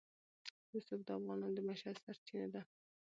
[0.75, 2.61] رسوب د افغانانو د معیشت سرچینه ده.